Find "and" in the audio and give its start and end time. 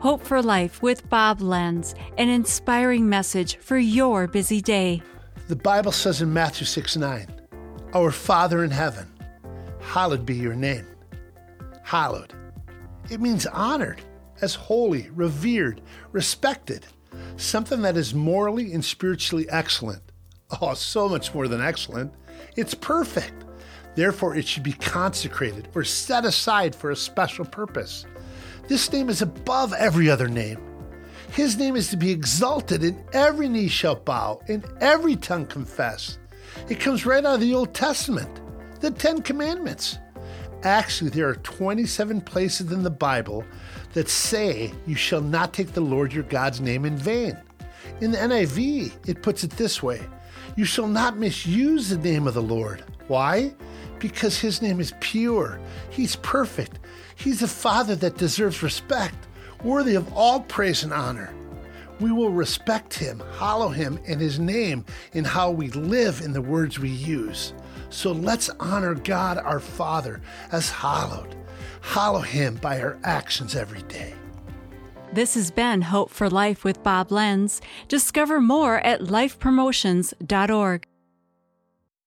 18.72-18.82, 32.84-33.02, 34.46-34.64, 60.84-60.92, 64.06-64.20